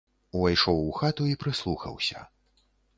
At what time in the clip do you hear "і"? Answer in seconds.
1.35-1.37